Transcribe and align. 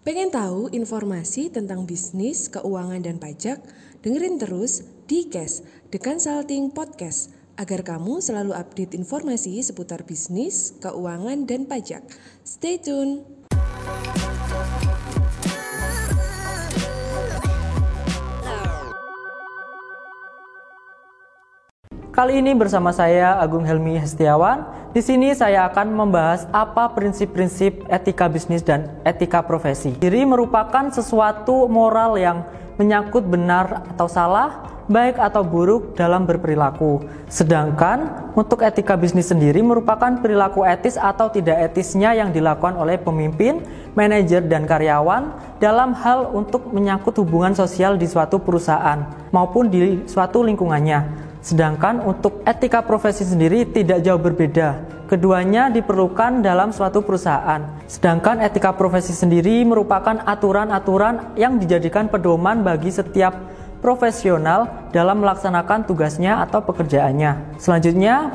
Pengen 0.00 0.32
tahu 0.32 0.72
informasi 0.72 1.52
tentang 1.52 1.84
bisnis, 1.84 2.48
keuangan, 2.48 3.04
dan 3.04 3.20
pajak? 3.20 3.60
Dengerin 4.00 4.40
terus 4.40 4.80
di 5.04 5.28
Cash, 5.28 5.60
The 5.92 6.00
Consulting 6.00 6.72
Podcast, 6.72 7.36
agar 7.60 7.84
kamu 7.84 8.24
selalu 8.24 8.56
update 8.56 8.96
informasi 8.96 9.60
seputar 9.60 10.08
bisnis, 10.08 10.72
keuangan, 10.80 11.44
dan 11.44 11.68
pajak. 11.68 12.00
Stay 12.48 12.80
tune! 12.80 13.39
Kali 22.20 22.36
ini 22.36 22.52
bersama 22.52 22.92
saya 22.92 23.40
Agung 23.40 23.64
Helmi 23.64 23.96
Hestiawan. 23.96 24.68
Di 24.92 25.00
sini 25.00 25.32
saya 25.32 25.64
akan 25.72 25.88
membahas 25.88 26.44
apa 26.52 26.92
prinsip-prinsip 26.92 27.88
etika 27.88 28.28
bisnis 28.28 28.60
dan 28.60 28.92
etika 29.08 29.40
profesi. 29.40 29.96
Diri 29.96 30.28
merupakan 30.28 30.92
sesuatu 30.92 31.64
moral 31.64 32.20
yang 32.20 32.44
menyangkut 32.76 33.24
benar 33.24 33.88
atau 33.96 34.04
salah, 34.04 34.68
baik 34.84 35.16
atau 35.16 35.40
buruk 35.40 35.96
dalam 35.96 36.28
berperilaku. 36.28 37.00
Sedangkan 37.32 38.28
untuk 38.36 38.68
etika 38.68 39.00
bisnis 39.00 39.32
sendiri 39.32 39.64
merupakan 39.64 40.12
perilaku 40.20 40.60
etis 40.68 41.00
atau 41.00 41.32
tidak 41.32 41.72
etisnya 41.72 42.12
yang 42.12 42.36
dilakukan 42.36 42.76
oleh 42.76 43.00
pemimpin, 43.00 43.64
manajer, 43.96 44.44
dan 44.44 44.68
karyawan 44.68 45.56
dalam 45.56 45.96
hal 45.96 46.28
untuk 46.36 46.68
menyangkut 46.68 47.16
hubungan 47.16 47.56
sosial 47.56 47.96
di 47.96 48.04
suatu 48.04 48.36
perusahaan 48.36 49.08
maupun 49.32 49.72
di 49.72 50.04
suatu 50.04 50.44
lingkungannya. 50.44 51.29
Sedangkan 51.40 52.04
untuk 52.04 52.44
etika 52.44 52.84
profesi 52.84 53.24
sendiri 53.24 53.64
tidak 53.64 54.04
jauh 54.04 54.20
berbeda. 54.20 55.00
Keduanya 55.08 55.72
diperlukan 55.72 56.44
dalam 56.44 56.70
suatu 56.70 57.02
perusahaan. 57.02 57.82
Sedangkan 57.90 58.38
etika 58.44 58.70
profesi 58.76 59.10
sendiri 59.10 59.64
merupakan 59.66 60.22
aturan-aturan 60.22 61.34
yang 61.34 61.58
dijadikan 61.58 62.06
pedoman 62.06 62.62
bagi 62.62 62.94
setiap 62.94 63.34
profesional 63.80 64.90
dalam 64.92 65.24
melaksanakan 65.24 65.88
tugasnya 65.88 66.44
atau 66.44 66.62
pekerjaannya. 66.62 67.58
Selanjutnya, 67.58 68.30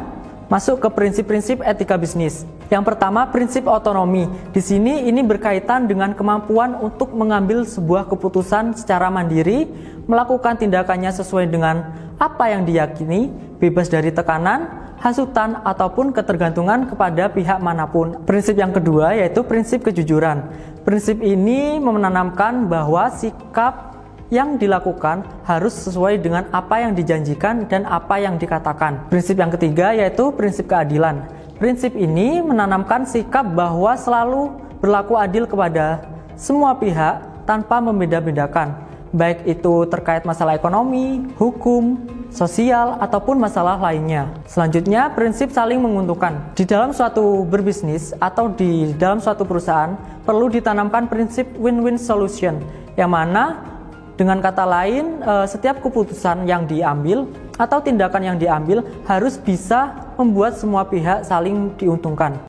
masuk 0.45 0.81
ke 0.81 0.89
prinsip-prinsip 0.93 1.61
etika 1.65 1.97
bisnis. 1.97 2.45
Yang 2.69 2.93
pertama, 2.93 3.29
prinsip 3.29 3.65
otonomi. 3.69 4.25
Di 4.53 4.61
sini 4.61 5.05
ini 5.05 5.21
berkaitan 5.21 5.85
dengan 5.85 6.13
kemampuan 6.17 6.77
untuk 6.81 7.13
mengambil 7.13 7.65
sebuah 7.65 8.09
keputusan 8.09 8.73
secara 8.77 9.09
mandiri, 9.13 9.69
melakukan 10.05 10.57
tindakannya 10.57 11.13
sesuai 11.13 11.49
dengan 11.49 11.93
apa 12.17 12.49
yang 12.49 12.66
diyakini, 12.66 13.29
bebas 13.61 13.89
dari 13.91 14.09
tekanan, 14.09 14.93
hasutan, 15.01 15.61
ataupun 15.61 16.16
ketergantungan 16.16 16.89
kepada 16.89 17.29
pihak 17.29 17.59
mana 17.61 17.85
pun. 17.85 18.23
Prinsip 18.25 18.57
yang 18.57 18.73
kedua 18.73 19.13
yaitu 19.13 19.45
prinsip 19.45 19.85
kejujuran. 19.85 20.45
Prinsip 20.85 21.21
ini 21.21 21.81
menanamkan 21.81 22.69
bahwa 22.69 23.09
sikap 23.13 23.94
yang 24.36 24.59
dilakukan 24.59 25.23
harus 25.47 25.72
sesuai 25.88 26.19
dengan 26.19 26.44
apa 26.52 26.83
yang 26.83 26.91
dijanjikan 26.91 27.72
dan 27.72 27.88
apa 27.88 28.19
yang 28.19 28.36
dikatakan. 28.36 29.08
Prinsip 29.08 29.39
yang 29.39 29.47
ketiga 29.55 29.95
yaitu 29.95 30.36
prinsip 30.36 30.67
keadilan. 30.67 31.23
Prinsip 31.55 31.95
ini 31.95 32.44
menanamkan 32.44 33.08
sikap 33.08 33.47
bahwa 33.56 33.95
selalu 33.95 34.52
berlaku 34.83 35.16
adil 35.16 35.47
kepada 35.47 36.03
semua 36.36 36.75
pihak 36.75 37.47
tanpa 37.47 37.80
membeda-bedakan 37.80 38.86
baik 39.16 39.47
itu 39.47 39.88
terkait 39.88 40.28
masalah 40.28 40.59
ekonomi, 40.59 41.23
hukum, 41.39 41.95
sosial, 42.28 43.00
ataupun 43.00 43.39
masalah 43.39 43.80
lainnya. 43.80 44.28
Selanjutnya, 44.44 45.08
prinsip 45.16 45.56
saling 45.56 45.80
menguntungkan. 45.80 46.52
Di 46.52 46.67
dalam 46.67 46.91
suatu 46.91 47.47
berbisnis 47.47 48.11
atau 48.19 48.52
di 48.52 48.91
dalam 49.00 49.23
suatu 49.23 49.47
perusahaan, 49.47 49.95
perlu 50.28 50.52
ditanamkan 50.52 51.08
prinsip 51.08 51.47
win-win 51.56 51.95
solution, 51.95 52.59
yang 53.00 53.16
mana 53.16 53.75
dengan 54.15 54.39
kata 54.39 54.63
lain, 54.63 55.19
eh, 55.19 55.47
setiap 55.47 55.83
keputusan 55.83 56.47
yang 56.47 56.63
diambil 56.63 57.27
atau 57.59 57.83
tindakan 57.83 58.23
yang 58.23 58.37
diambil 58.39 58.83
harus 59.03 59.35
bisa 59.35 59.91
membuat 60.15 60.55
semua 60.55 60.87
pihak 60.87 61.27
saling 61.27 61.75
diuntungkan. 61.75 62.47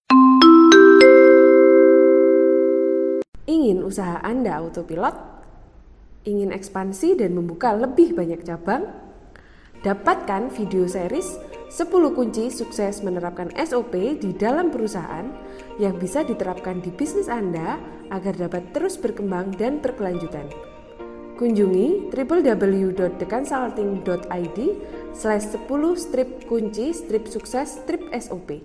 Ingin 3.47 3.83
usaha 3.83 4.23
Anda 4.23 4.63
autopilot? 4.63 5.15
Ingin 6.27 6.51
ekspansi 6.51 7.19
dan 7.19 7.35
membuka 7.35 7.75
lebih 7.75 8.15
banyak 8.15 8.43
cabang? 8.43 8.91
Dapatkan 9.87 10.51
video 10.51 10.91
series 10.91 11.39
10 11.71 12.15
kunci 12.15 12.51
sukses 12.51 13.03
menerapkan 13.07 13.51
SOP 13.55 14.19
di 14.19 14.35
dalam 14.35 14.75
perusahaan 14.75 15.31
yang 15.79 15.95
bisa 15.99 16.27
diterapkan 16.27 16.83
di 16.83 16.91
bisnis 16.91 17.31
Anda 17.31 17.79
agar 18.11 18.35
dapat 18.35 18.75
terus 18.75 18.99
berkembang 18.99 19.55
dan 19.55 19.79
berkelanjutan. 19.79 20.76
Kunjungi 21.37 22.17
www.theconsulting.id 22.17 24.59
slash 25.13 25.53
10 25.53 25.69
strip 26.01 26.49
kunci 26.49 26.97
strip 26.97 27.29
sukses 27.29 27.77
strip 27.77 28.09
SOP. 28.09 28.65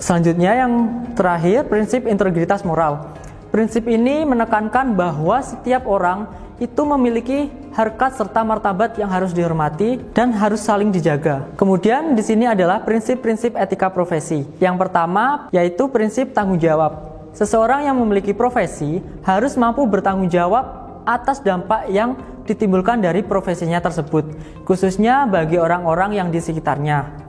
Selanjutnya 0.00 0.64
yang 0.64 1.04
terakhir 1.12 1.68
prinsip 1.68 2.08
integritas 2.08 2.64
moral. 2.64 3.12
Prinsip 3.52 3.84
ini 3.84 4.24
menekankan 4.24 4.96
bahwa 4.96 5.44
setiap 5.44 5.84
orang 5.92 6.24
itu 6.56 6.80
memiliki 6.88 7.52
harkat 7.76 8.16
serta 8.16 8.48
martabat 8.48 8.96
yang 8.96 9.12
harus 9.12 9.36
dihormati 9.36 10.00
dan 10.16 10.32
harus 10.32 10.64
saling 10.64 10.88
dijaga. 10.88 11.44
Kemudian 11.60 12.16
di 12.16 12.24
sini 12.24 12.48
adalah 12.48 12.80
prinsip-prinsip 12.80 13.60
etika 13.60 13.92
profesi. 13.92 14.40
Yang 14.56 14.88
pertama 14.88 15.52
yaitu 15.52 15.84
prinsip 15.92 16.32
tanggung 16.32 16.56
jawab. 16.56 17.13
Seseorang 17.34 17.82
yang 17.82 17.98
memiliki 17.98 18.30
profesi 18.30 19.02
harus 19.26 19.58
mampu 19.58 19.82
bertanggung 19.90 20.30
jawab 20.30 20.86
atas 21.02 21.42
dampak 21.42 21.90
yang 21.90 22.14
ditimbulkan 22.46 23.02
dari 23.02 23.26
profesinya 23.26 23.82
tersebut, 23.82 24.38
khususnya 24.62 25.26
bagi 25.26 25.58
orang-orang 25.58 26.14
yang 26.14 26.28
di 26.30 26.38
sekitarnya. 26.38 27.26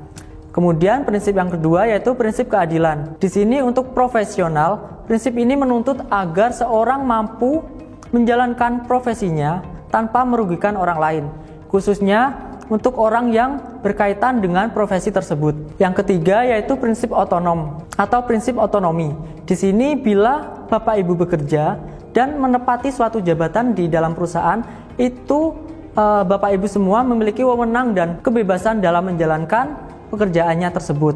Kemudian 0.53 1.03
prinsip 1.03 1.35
yang 1.35 1.49
kedua 1.51 1.89
yaitu 1.89 2.13
prinsip 2.13 2.53
keadilan. 2.53 3.17
Di 3.17 3.27
sini 3.27 3.59
untuk 3.65 3.97
profesional, 3.97 5.03
prinsip 5.09 5.35
ini 5.35 5.57
menuntut 5.57 6.05
agar 6.07 6.53
seorang 6.53 7.03
mampu 7.03 7.65
menjalankan 8.13 8.85
profesinya 8.87 9.65
tanpa 9.89 10.21
merugikan 10.21 10.77
orang 10.77 10.99
lain, 11.01 11.25
khususnya 11.67 12.44
untuk 12.67 12.97
orang 12.97 13.29
yang 13.29 13.81
berkaitan 13.85 14.41
dengan 14.41 14.73
profesi 14.73 15.13
tersebut. 15.13 15.77
Yang 15.77 16.03
ketiga 16.03 16.41
yaitu 16.45 16.73
prinsip 16.77 17.13
otonom 17.13 17.85
atau 17.95 18.19
prinsip 18.25 18.57
otonomi. 18.57 19.13
Di 19.45 19.53
sini 19.53 19.93
bila 19.93 20.65
Bapak 20.65 20.97
Ibu 20.97 21.13
bekerja 21.25 21.77
dan 22.15 22.39
menepati 22.41 22.89
suatu 22.89 23.21
jabatan 23.21 23.77
di 23.77 23.85
dalam 23.85 24.17
perusahaan, 24.17 24.63
itu 24.97 25.53
eh, 25.93 26.23
Bapak 26.25 26.55
Ibu 26.57 26.65
semua 26.65 27.05
memiliki 27.05 27.45
wewenang 27.45 27.93
dan 27.93 28.17
kebebasan 28.25 28.81
dalam 28.81 29.13
menjalankan 29.13 29.77
pekerjaannya 30.09 30.69
tersebut. 30.73 31.15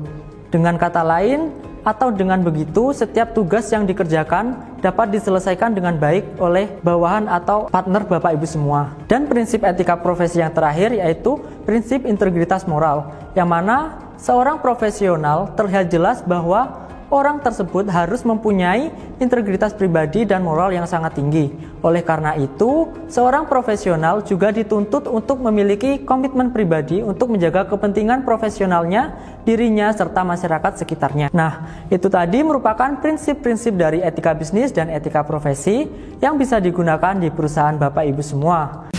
Dengan 0.49 0.77
kata 0.77 1.05
lain, 1.05 1.53
atau 1.87 2.11
dengan 2.11 2.43
begitu, 2.43 2.91
setiap 2.91 3.31
tugas 3.31 3.71
yang 3.71 3.87
dikerjakan 3.87 4.68
dapat 4.79 5.13
diselesaikan 5.13 5.75
dengan 5.75 5.95
baik 5.95 6.39
oleh 6.41 6.67
bawahan 6.81 7.27
atau 7.29 7.69
partner 7.69 8.03
Bapak 8.07 8.35
Ibu 8.35 8.47
semua. 8.47 8.95
Dan 9.05 9.27
prinsip 9.29 9.61
etika 9.63 9.99
profesi 9.99 10.41
yang 10.41 10.51
terakhir 10.51 10.95
yaitu 10.95 11.37
prinsip 11.67 12.07
integritas 12.07 12.65
moral, 12.65 13.11
yang 13.37 13.47
mana 13.47 13.99
seorang 14.17 14.59
profesional 14.59 15.53
terlihat 15.53 15.87
jelas 15.93 16.19
bahwa 16.25 16.88
orang 17.09 17.41
tersebut 17.41 17.89
harus 17.89 18.21
mempunyai 18.25 18.93
integritas 19.17 19.73
pribadi 19.73 20.25
dan 20.25 20.45
moral 20.45 20.73
yang 20.73 20.85
sangat 20.85 21.17
tinggi. 21.17 21.51
Oleh 21.81 22.05
karena 22.05 22.37
itu, 22.37 22.89
seorang 23.09 23.49
profesional 23.49 24.21
juga 24.21 24.53
dituntut 24.53 25.09
untuk 25.09 25.41
memiliki 25.41 26.01
komitmen 26.05 26.53
pribadi 26.53 27.01
untuk 27.01 27.33
menjaga 27.33 27.65
kepentingan 27.67 28.23
profesionalnya, 28.23 29.17
dirinya, 29.43 29.89
serta 29.91 30.21
masyarakat 30.21 30.85
sekitarnya. 30.85 31.27
Nah, 31.33 31.85
itu 31.89 32.07
tadi 32.11 32.45
merupakan 32.45 32.99
prinsip-prinsip 32.99 33.73
dari 33.73 34.03
etika 34.03 34.35
bisnis 34.35 34.69
dan 34.69 34.91
etika 34.91 35.25
profesi 35.25 35.87
yang 36.19 36.37
bisa 36.37 36.59
digunakan 36.61 37.17
di 37.17 37.31
perusahaan 37.31 37.75
Bapak 37.79 38.05
Ibu 38.05 38.23
semua. 38.23 38.98